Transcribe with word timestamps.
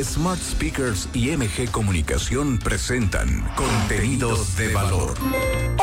Smart 0.00 0.40
Speakers 0.40 1.08
y 1.12 1.36
MG 1.36 1.70
Comunicación 1.70 2.58
presentan 2.58 3.46
contenidos 3.56 4.56
de 4.56 4.72
valor. 4.72 5.14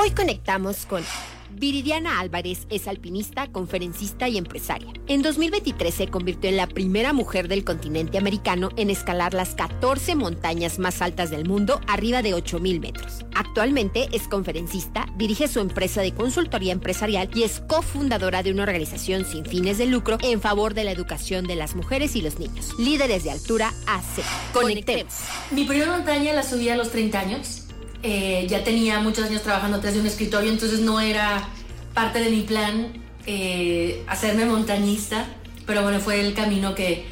Hoy 0.02 0.12
conectamos 0.12 0.86
con 0.86 1.04
Viridiana 1.52 2.20
Álvarez 2.20 2.68
es 2.70 2.88
alpinista, 2.88 3.48
conferencista 3.48 4.28
y 4.30 4.38
empresaria. 4.38 4.94
En 5.08 5.22
2023 5.22 5.94
se 5.94 6.08
convirtió 6.08 6.50
en 6.50 6.58
la 6.58 6.68
primera 6.68 7.14
mujer 7.14 7.48
del 7.48 7.64
continente 7.64 8.18
americano 8.18 8.70
en 8.78 8.90
escalar 8.90 9.34
las 9.34 9.56
14 9.56 10.16
montañas 10.16 10.80
más 10.80 11.02
altas 11.02 11.32
del 11.32 11.48
mundo 11.48 11.82
arriba 11.88 12.22
de 12.22 12.36
8.000 12.36 12.80
metros. 12.80 13.26
Actualmente 13.34 14.10
es 14.12 14.28
conferencista, 14.28 15.08
dirige 15.18 15.48
su 15.48 15.60
empresa 15.60 16.02
de 16.02 16.14
consultoría 16.14 16.74
empresarial 16.74 17.30
y 17.34 17.44
es 17.44 17.62
cofundadora 17.62 18.44
de 18.44 18.52
una 18.52 18.64
organización 18.64 19.26
sin 19.26 19.46
fines 19.46 19.78
de 19.78 19.86
lucro 19.86 20.18
en 20.22 20.42
favor 20.42 20.74
de 20.74 20.84
la 20.84 20.92
educación 20.92 21.48
de 21.48 21.56
las 21.56 21.76
mujeres 21.76 22.16
y 22.16 22.22
los 22.22 22.40
niños. 22.40 22.74
Líderes 22.78 23.24
de 23.24 23.32
altura 23.32 23.74
AC. 23.88 24.24
Conectemos. 24.54 25.14
Mi 25.52 25.66
primera 25.66 25.92
montaña 25.92 26.34
la 26.34 26.44
subí 26.44 26.70
a 26.70 26.76
los 26.76 26.92
30 26.92 27.20
años 27.20 27.69
eh, 28.04 28.48
ya 28.50 28.64
tenía 28.64 29.00
muchos 29.00 29.26
años 29.26 29.42
trabajando 29.42 29.78
atrás 29.78 29.94
de 29.94 30.00
un 30.00 30.06
escritorio, 30.06 30.52
entonces 30.52 30.80
no 30.80 31.00
era 31.02 31.48
parte 31.94 32.20
de 32.20 32.30
mi 32.30 32.42
plan 32.42 32.94
eh, 33.26 34.04
hacerme 34.08 34.46
montañista, 34.46 35.26
pero 35.66 35.84
bueno, 35.84 36.00
fue 36.00 36.22
el 36.22 36.34
camino 36.34 36.76
que, 36.76 37.06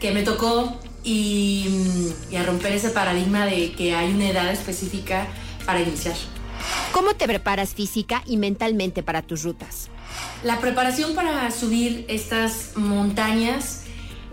que 0.00 0.12
me 0.12 0.22
tocó 0.22 0.80
y, 1.04 1.66
y, 2.30 2.36
a 2.36 2.42
romper 2.42 2.72
ese 2.72 2.90
paradigma 2.90 3.46
de 3.46 3.72
que 3.72 3.94
hay 3.94 4.12
una 4.12 4.28
edad 4.30 4.50
específica 4.50 5.26
para 5.66 5.80
iniciar. 5.80 6.16
¿Cómo 6.92 7.14
te 7.14 7.26
preparas 7.26 7.74
física 7.74 8.22
y 8.26 8.36
mentalmente 8.36 9.02
para 9.02 9.22
tus 9.22 9.42
rutas? 9.42 9.88
La 10.42 10.58
preparación 10.58 11.14
para 11.14 11.50
subir 11.50 12.04
estas 12.08 12.76
montañas, 12.76 13.82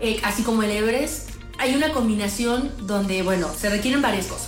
eh, 0.00 0.20
así 0.24 0.42
como 0.42 0.62
el 0.62 0.70
Everest, 0.70 1.30
hay 1.58 1.74
una 1.74 1.92
combinación 1.92 2.72
donde, 2.86 3.22
bueno, 3.22 3.48
se 3.56 3.68
requieren 3.68 4.00
varias 4.00 4.26
cosas. 4.26 4.47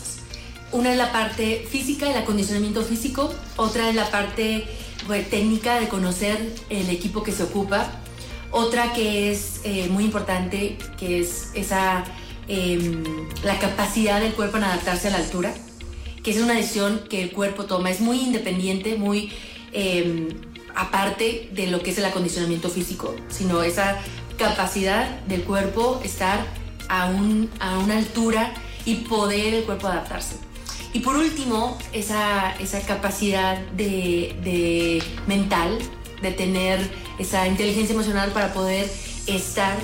Una 0.72 0.92
es 0.92 0.98
la 0.98 1.10
parte 1.10 1.66
física, 1.68 2.08
el 2.10 2.16
acondicionamiento 2.16 2.82
físico, 2.82 3.32
otra 3.56 3.88
es 3.88 3.94
la 3.96 4.08
parte 4.10 4.66
pues, 5.06 5.28
técnica 5.28 5.80
de 5.80 5.88
conocer 5.88 6.38
el 6.68 6.88
equipo 6.90 7.24
que 7.24 7.32
se 7.32 7.42
ocupa, 7.42 7.90
otra 8.52 8.92
que 8.92 9.32
es 9.32 9.60
eh, 9.64 9.88
muy 9.90 10.04
importante, 10.04 10.78
que 10.96 11.20
es 11.20 11.50
esa, 11.54 12.04
em, 12.46 13.02
la 13.42 13.58
capacidad 13.58 14.20
del 14.20 14.32
cuerpo 14.32 14.58
en 14.58 14.64
adaptarse 14.64 15.08
a 15.08 15.10
la 15.10 15.18
altura, 15.18 15.52
que 16.22 16.30
es 16.30 16.38
una 16.38 16.54
decisión 16.54 17.02
que 17.08 17.22
el 17.22 17.32
cuerpo 17.32 17.64
toma, 17.64 17.90
es 17.90 18.00
muy 18.00 18.20
independiente, 18.20 18.94
muy 18.94 19.32
em, 19.72 20.28
aparte 20.76 21.48
de 21.52 21.66
lo 21.66 21.82
que 21.82 21.90
es 21.90 21.98
el 21.98 22.04
acondicionamiento 22.04 22.68
físico, 22.68 23.16
sino 23.28 23.62
esa 23.62 23.98
capacidad 24.38 25.20
del 25.26 25.42
cuerpo 25.42 26.00
estar 26.04 26.46
a, 26.88 27.06
un, 27.06 27.50
a 27.58 27.78
una 27.78 27.98
altura 27.98 28.52
y 28.84 28.96
poder 28.96 29.54
el 29.54 29.64
cuerpo 29.64 29.88
adaptarse. 29.88 30.49
Y 30.92 31.00
por 31.00 31.16
último, 31.16 31.78
esa, 31.92 32.52
esa 32.56 32.80
capacidad 32.80 33.58
de, 33.76 35.02
mental, 35.26 35.78
de 36.20 36.32
tener 36.32 36.80
esa 37.18 37.46
inteligencia 37.46 37.94
emocional 37.94 38.32
para 38.32 38.52
poder 38.52 38.90
estar 39.26 39.76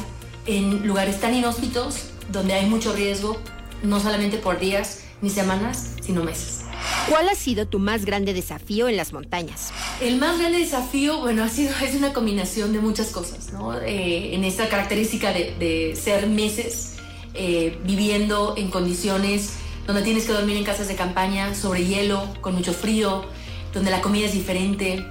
en 0.46 0.86
lugares 0.86 1.20
tan 1.20 1.34
inhóspitos 1.34 2.10
donde 2.32 2.54
hay 2.54 2.66
mucho 2.66 2.92
riesgo, 2.92 3.40
no 3.82 4.00
solamente 4.00 4.38
por 4.38 4.58
días 4.58 5.02
ni 5.22 5.30
semanas, 5.30 5.94
sino 6.02 6.24
meses. 6.24 6.62
¿Cuál 7.08 7.28
ha 7.28 7.34
sido 7.34 7.66
tu 7.66 7.78
más 7.78 8.04
grande 8.04 8.34
desafío 8.34 8.88
en 8.88 8.96
las 8.96 9.12
montañas? 9.12 9.72
El 10.00 10.18
más 10.18 10.38
grande 10.38 10.58
desafío, 10.58 11.20
bueno, 11.20 11.44
ha 11.44 11.48
sido, 11.48 11.72
es 11.84 11.94
una 11.94 12.12
combinación 12.12 12.72
de 12.72 12.80
muchas 12.80 13.10
cosas, 13.10 13.52
¿no? 13.52 13.78
Eh, 13.80 14.34
en 14.34 14.42
esta 14.44 14.68
característica 14.68 15.32
de, 15.32 15.96
ser 16.00 16.26
meses 16.26 16.94
eh, 17.34 17.78
viviendo 17.84 18.54
en 18.56 18.70
condiciones 18.70 19.52
donde 19.86 20.02
tienes 20.02 20.24
que 20.24 20.32
dormir 20.32 20.56
en 20.56 20.64
casas 20.64 20.88
de 20.88 20.96
campaña 20.96 21.54
sobre 21.54 21.84
hielo, 21.84 22.26
con 22.40 22.54
mucho 22.54 22.72
frío, 22.72 23.24
donde 23.72 23.90
la 23.90 24.00
comida 24.00 24.26
es 24.26 24.32
diferente, 24.32 25.06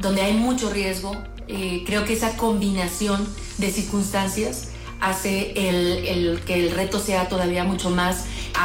donde 0.00 0.22
hay 0.22 0.34
mucho 0.34 0.70
riesgo. 0.70 1.12
Eh, 1.48 1.84
creo 1.86 2.04
que 2.04 2.14
esa 2.14 2.36
combinación 2.36 3.26
de 3.58 3.70
circunstancias 3.70 4.68
hace 5.00 5.52
el, 5.68 6.40
que 6.40 6.54
el 6.54 6.70
reto 6.72 6.98
sea 6.98 7.28
todavía 7.28 7.64
mucho 7.64 7.90
más, 7.90 8.24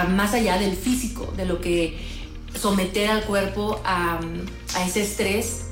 más 0.10 0.34
allá 0.34 0.58
del 0.58 0.76
físico, 0.76 1.32
de 1.38 1.46
lo 1.46 1.62
que 1.62 2.00
someter 2.60 3.10
al 3.10 3.24
cuerpo 3.24 3.80
a, 3.84 4.20
ese 4.86 5.04
estrés, 5.04 5.66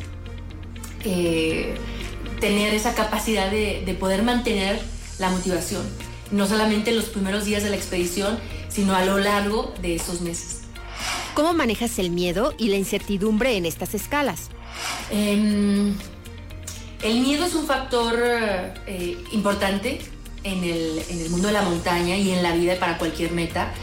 eh, 1.03 1.75
tener 2.39 2.73
esa 2.73 2.93
capacidad 2.93 3.49
de, 3.49 3.83
de 3.85 3.93
poder 3.95 4.23
mantener 4.23 4.79
la 5.17 5.29
motivación, 5.29 5.83
no 6.31 6.47
solamente 6.47 6.91
en 6.91 6.97
los 6.97 7.05
primeros 7.05 7.45
días 7.45 7.63
de 7.63 7.69
la 7.69 7.75
expedición, 7.75 8.37
sino 8.69 8.95
a 8.95 9.03
lo 9.03 9.17
largo 9.17 9.73
de 9.81 9.95
esos 9.95 10.21
meses. 10.21 10.61
¿Cómo 11.33 11.53
manejas 11.53 11.99
el 11.99 12.09
miedo 12.09 12.53
y 12.57 12.69
la 12.69 12.77
incertidumbre 12.77 13.55
en 13.55 13.65
estas 13.65 13.93
escalas? 13.93 14.49
Em, 15.11 15.95
el 17.03 17.19
miedo 17.21 17.45
es 17.45 17.55
un 17.55 17.65
factor 17.65 18.15
eh, 18.21 19.17
importante 19.31 19.99
en 20.43 20.63
el, 20.63 21.03
en 21.09 21.19
el 21.21 21.29
mundo 21.29 21.47
de 21.47 21.53
la 21.53 21.61
montaña 21.61 22.15
y 22.17 22.31
en 22.31 22.43
la 22.43 22.53
vida 22.53 22.77
para 22.79 22.97
cualquier 22.97 23.31
meta, 23.31 23.73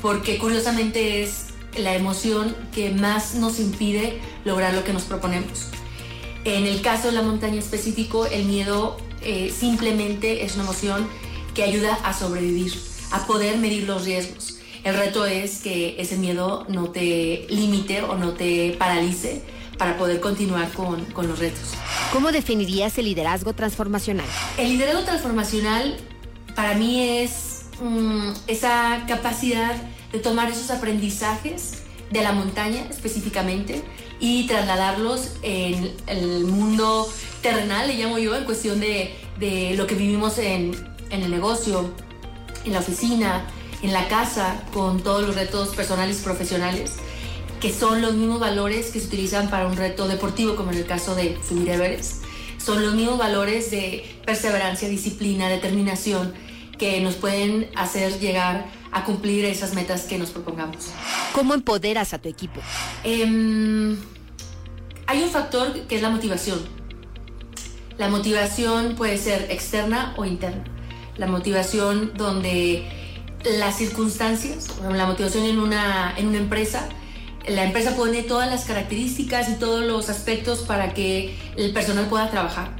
porque 0.00 0.38
curiosamente 0.38 1.22
es 1.22 1.46
la 1.76 1.94
emoción 1.94 2.54
que 2.74 2.90
más 2.90 3.34
nos 3.34 3.58
impide 3.58 4.20
lograr 4.44 4.74
lo 4.74 4.84
que 4.84 4.92
nos 4.92 5.02
proponemos. 5.02 5.68
En 6.44 6.66
el 6.66 6.82
caso 6.82 7.08
de 7.08 7.12
la 7.12 7.22
montaña 7.22 7.58
específico, 7.58 8.26
el 8.26 8.44
miedo 8.44 8.96
eh, 9.22 9.52
simplemente 9.56 10.44
es 10.44 10.54
una 10.54 10.64
emoción 10.64 11.08
que 11.54 11.62
ayuda 11.62 11.94
a 12.04 12.12
sobrevivir 12.12 12.72
a 13.12 13.26
poder 13.26 13.58
medir 13.58 13.84
los 13.84 14.04
riesgos. 14.04 14.58
El 14.84 14.96
reto 14.96 15.26
es 15.26 15.58
que 15.58 15.96
ese 15.98 16.16
miedo 16.16 16.66
no 16.68 16.90
te 16.90 17.46
limite 17.48 18.02
o 18.02 18.16
no 18.16 18.32
te 18.32 18.74
paralice 18.78 19.42
para 19.78 19.96
poder 19.96 20.20
continuar 20.20 20.70
con, 20.72 21.04
con 21.06 21.28
los 21.28 21.38
retos. 21.38 21.74
¿Cómo 22.12 22.32
definirías 22.32 22.98
el 22.98 23.04
liderazgo 23.04 23.52
transformacional? 23.52 24.26
El 24.58 24.70
liderazgo 24.70 25.02
transformacional 25.02 25.96
para 26.56 26.74
mí 26.74 27.00
es 27.00 27.66
mm, 27.80 28.30
esa 28.48 29.04
capacidad 29.06 29.74
de 30.12 30.18
tomar 30.18 30.50
esos 30.50 30.70
aprendizajes 30.70 31.82
de 32.10 32.22
la 32.22 32.32
montaña 32.32 32.86
específicamente 32.90 33.82
y 34.20 34.46
trasladarlos 34.46 35.36
en 35.42 35.92
el 36.06 36.44
mundo 36.44 37.08
terrenal, 37.40 37.88
le 37.88 37.94
llamo 37.94 38.18
yo, 38.18 38.36
en 38.36 38.44
cuestión 38.44 38.78
de, 38.78 39.14
de 39.40 39.74
lo 39.76 39.86
que 39.86 39.94
vivimos 39.94 40.38
en, 40.38 40.72
en 41.10 41.22
el 41.22 41.30
negocio, 41.30 41.92
en 42.64 42.72
la 42.72 42.80
oficina, 42.80 43.44
en 43.82 43.92
la 43.92 44.08
casa, 44.08 44.62
con 44.72 45.02
todos 45.02 45.26
los 45.26 45.34
retos 45.34 45.74
personales 45.74 46.20
y 46.20 46.22
profesionales, 46.22 46.94
que 47.60 47.72
son 47.72 48.02
los 48.02 48.14
mismos 48.14 48.40
valores 48.40 48.90
que 48.90 49.00
se 49.00 49.06
utilizan 49.06 49.50
para 49.50 49.66
un 49.66 49.76
reto 49.76 50.08
deportivo, 50.08 50.56
como 50.56 50.72
en 50.72 50.78
el 50.78 50.86
caso 50.86 51.14
de 51.14 51.38
subir 51.46 51.68
Everest. 51.68 52.22
Son 52.58 52.82
los 52.82 52.94
mismos 52.94 53.18
valores 53.18 53.70
de 53.70 54.20
perseverancia, 54.24 54.88
disciplina, 54.88 55.48
determinación, 55.48 56.32
que 56.78 57.00
nos 57.00 57.16
pueden 57.16 57.68
hacer 57.76 58.18
llegar 58.18 58.66
a 58.92 59.04
cumplir 59.04 59.44
esas 59.44 59.74
metas 59.74 60.02
que 60.02 60.18
nos 60.18 60.30
propongamos. 60.30 60.90
¿Cómo 61.32 61.54
empoderas 61.54 62.12
a 62.14 62.18
tu 62.18 62.28
equipo? 62.28 62.60
Em, 63.04 63.96
hay 65.06 65.22
un 65.22 65.30
factor 65.30 65.72
que 65.86 65.96
es 65.96 66.02
la 66.02 66.10
motivación. 66.10 66.60
La 67.98 68.08
motivación 68.08 68.94
puede 68.96 69.18
ser 69.18 69.50
externa 69.50 70.14
o 70.16 70.24
interna 70.24 70.71
la 71.22 71.28
motivación 71.28 72.10
donde 72.16 72.82
las 73.44 73.78
circunstancias, 73.78 74.66
la 74.92 75.06
motivación 75.06 75.44
en 75.44 75.60
una, 75.60 76.12
en 76.16 76.26
una 76.26 76.38
empresa, 76.38 76.88
la 77.46 77.62
empresa 77.62 77.94
pone 77.94 78.24
todas 78.24 78.50
las 78.50 78.64
características 78.64 79.48
y 79.48 79.54
todos 79.54 79.84
los 79.84 80.08
aspectos 80.08 80.62
para 80.62 80.94
que 80.94 81.36
el 81.56 81.72
personal 81.72 82.06
pueda 82.06 82.28
trabajar. 82.28 82.70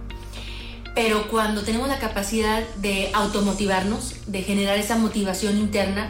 Pero 0.96 1.28
cuando 1.28 1.62
tenemos 1.62 1.86
la 1.86 2.00
capacidad 2.00 2.64
de 2.78 3.10
automotivarnos, 3.14 4.16
de 4.26 4.42
generar 4.42 4.76
esa 4.76 4.98
motivación 4.98 5.56
interna, 5.56 6.08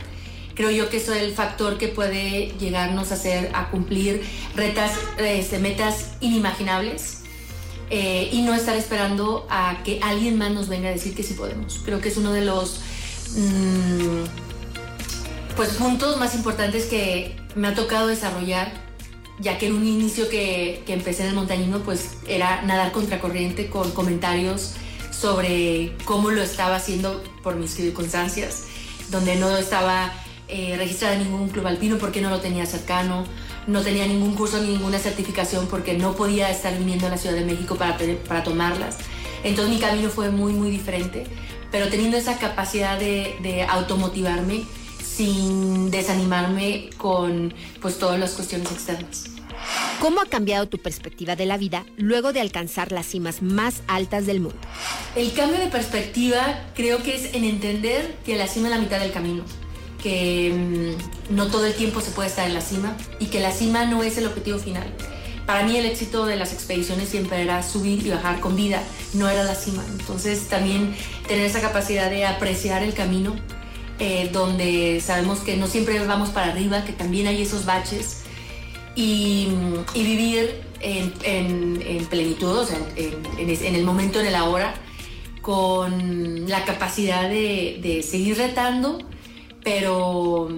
creo 0.55 0.71
yo 0.71 0.89
que 0.89 0.97
eso 0.97 1.13
es 1.13 1.21
el 1.21 1.35
factor 1.35 1.77
que 1.77 1.89
puede 1.89 2.55
llegarnos 2.59 3.11
a 3.11 3.15
hacer, 3.15 3.51
a 3.53 3.69
cumplir 3.71 4.23
retas, 4.57 4.93
este, 5.19 5.59
metas 5.59 6.13
inimaginables 6.21 7.22
eh, 7.91 8.29
y 8.33 8.43
no 8.43 8.55
estar 8.55 8.77
esperando 8.77 9.47
a 9.51 9.83
que 9.85 10.01
alguien 10.03 10.39
más 10.39 10.51
nos 10.51 10.69
venga 10.69 10.89
a 10.89 10.93
decir 10.93 11.15
que 11.15 11.23
sí 11.23 11.35
podemos. 11.35 11.81
Creo 11.85 12.01
que 12.01 12.09
es 12.09 12.17
uno 12.17 12.33
de 12.33 12.45
los 12.45 12.81
mm, 13.37 14.25
pues, 15.57 15.71
puntos 15.71 16.19
más 16.19 16.35
importantes 16.35 16.87
que 16.87 17.37
me 17.55 17.69
ha 17.69 17.75
tocado 17.75 18.07
desarrollar, 18.07 18.73
ya 19.39 19.59
que 19.59 19.67
en 19.67 19.75
un 19.75 19.87
inicio 19.87 20.29
que, 20.29 20.83
que 20.87 20.93
empecé 20.93 21.23
en 21.23 21.31
el 21.31 21.35
montañismo 21.35 21.79
pues 21.81 22.11
era 22.27 22.63
nadar 22.63 22.93
contracorriente 22.93 23.69
con 23.69 23.91
comentarios 23.93 24.75
sobre 25.11 25.95
cómo 26.05 26.31
lo 26.31 26.43
estaba 26.43 26.77
haciendo 26.77 27.23
por 27.43 27.57
mis 27.57 27.75
circunstancias, 27.75 28.65
donde 29.11 29.37
no 29.37 29.57
estaba 29.57 30.13
eh, 30.49 30.75
registrada 30.77 31.15
en 31.15 31.25
ningún 31.25 31.49
club 31.49 31.67
alpino 31.67 31.97
porque 31.97 32.21
no 32.21 32.29
lo 32.29 32.41
tenía 32.41 32.67
cercano, 32.67 33.25
no 33.67 33.83
tenía 33.83 34.07
ningún 34.07 34.35
curso 34.35 34.61
ni 34.61 34.69
ninguna 34.69 34.99
certificación 34.99 35.67
porque 35.67 35.95
no 35.95 36.15
podía 36.15 36.51
estar 36.51 36.77
viniendo 36.77 37.07
a 37.07 37.11
la 37.11 37.19
Ciudad 37.19 37.35
de 37.35 37.45
México 37.45 37.77
para, 37.77 37.97
para 38.29 38.43
tomarlas. 38.43 38.99
Entonces 39.45 39.75
mi 39.75 39.81
camino 39.81 40.09
fue 40.09 40.31
muy, 40.31 40.53
muy 40.53 40.71
diferente, 40.71 41.27
pero 41.71 41.89
teniendo 41.89 42.17
esa 42.17 42.39
capacidad 42.39 42.99
de, 42.99 43.37
de 43.43 43.63
automotivarme 43.65 44.65
sin 45.03 45.91
desanimarme 45.91 46.91
con 46.97 47.53
pues 47.81 47.99
todas 47.99 48.19
las 48.19 48.33
cuestiones 48.33 48.71
externas. 48.71 49.25
¿Cómo 50.01 50.21
ha 50.21 50.27
cambiado 50.27 50.69
tu 50.69 50.79
perspectiva 50.79 51.37
de 51.37 51.47
la 51.47 51.57
vida 51.57 51.85
luego 51.97 52.33
de 52.33 52.41
alcanzar 52.41 52.93
las 52.93 53.07
cimas 53.07 53.43
más 53.43 53.83
altas 53.87 54.27
del 54.27 54.41
mundo? 54.41 54.59
El 55.15 55.33
cambio 55.33 55.59
de 55.59 55.69
perspectiva 55.69 56.65
creo 56.75 57.03
que 57.03 57.15
es 57.15 57.35
en 57.35 57.45
entender 57.45 58.17
que 58.25 58.37
la 58.37 58.47
cima 58.49 58.69
es 58.69 58.75
la 58.75 58.81
mitad 58.81 58.99
del 58.99 59.13
camino, 59.13 59.45
que 60.03 60.53
mm, 60.53 61.22
no 61.33 61.49
todo 61.49 61.67
el 61.67 61.75
tiempo 61.75 62.01
se 62.01 62.11
puede 62.11 62.29
estar 62.29 62.47
en 62.47 62.55
la 62.55 62.61
cima 62.61 62.97
y 63.19 63.27
que 63.27 63.41
la 63.41 63.53
cima 63.53 63.87
no 63.87 64.03
es 64.03 64.19
el 64.19 64.27
objetivo 64.27 64.59
final. 64.59 64.85
Para 65.47 65.65
mí 65.65 65.77
el 65.77 65.87
éxito 65.87 66.25
de 66.25 66.37
las 66.37 66.53
expediciones 66.53 67.09
siempre 67.09 67.43
era 67.43 67.63
subir 67.63 68.07
y 68.07 68.11
bajar 68.11 68.39
con 68.41 68.55
vida, 68.55 68.83
no 69.15 69.29
era 69.29 69.43
la 69.43 69.55
cima. 69.55 69.85
Entonces 69.91 70.49
también 70.49 70.95
tener 71.27 71.45
esa 71.45 71.61
capacidad 71.61 72.11
de 72.11 72.27
apreciar 72.27 72.83
el 72.83 72.95
camino, 72.95 73.35
eh, 73.99 74.31
donde 74.33 75.01
sabemos 75.05 75.41
que 75.41 75.57
no 75.57 75.67
siempre 75.67 75.99
vamos 76.07 76.31
para 76.31 76.53
arriba, 76.53 76.85
que 76.85 76.93
también 76.93 77.27
hay 77.27 77.43
esos 77.43 77.65
baches 77.65 78.23
y, 78.95 79.49
vivir 79.95 80.61
en, 80.81 82.07
plenitud, 82.09 82.59
o 82.59 82.67
sea, 82.67 82.79
en, 82.97 83.75
el 83.75 83.85
momento, 83.85 84.21
en 84.21 84.27
el 84.27 84.35
ahora, 84.35 84.75
con 85.41 86.49
la 86.49 86.65
capacidad 86.65 87.29
de, 87.29 87.81
de 87.83 88.03
seguir 88.03 88.37
retando, 88.37 88.99
pero 89.65 90.49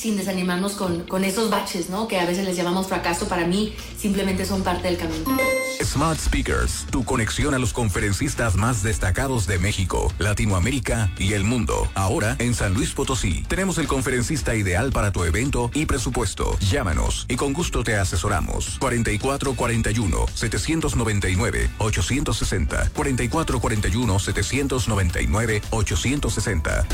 sin 0.00 0.16
desanimarnos 0.16 0.72
con, 0.72 1.04
con 1.04 1.24
esos 1.24 1.50
baches, 1.50 1.90
¿no? 1.90 2.08
Que 2.08 2.18
a 2.18 2.24
veces 2.24 2.46
les 2.46 2.56
llamamos 2.56 2.86
fracaso, 2.86 3.28
para 3.28 3.46
mí 3.46 3.74
simplemente 3.98 4.46
son 4.46 4.62
parte 4.62 4.88
del 4.88 4.96
camino. 4.96 5.36
Smart 5.84 6.18
Speakers, 6.18 6.86
tu 6.90 7.04
conexión 7.04 7.52
a 7.52 7.58
los 7.58 7.74
conferencistas 7.74 8.56
más 8.56 8.82
destacados 8.82 9.46
de 9.46 9.58
México, 9.58 10.10
Latinoamérica 10.18 11.12
y 11.18 11.34
el 11.34 11.44
mundo. 11.44 11.86
Ahora 11.94 12.36
en 12.38 12.54
San 12.54 12.72
Luis 12.72 12.92
Potosí 12.92 13.42
tenemos 13.46 13.76
el 13.76 13.88
conferencista 13.88 14.54
ideal 14.54 14.90
para 14.90 15.12
tu 15.12 15.22
evento 15.24 15.70
y 15.74 15.84
presupuesto. 15.84 16.56
Llámanos 16.60 17.26
y 17.28 17.36
con 17.36 17.52
gusto 17.52 17.84
te 17.84 17.96
asesoramos. 17.96 18.78
4441 18.80 20.26
799 20.32 21.70
860 21.78 22.90
4441 22.94 24.18
799 24.18 25.62
860 25.70 26.86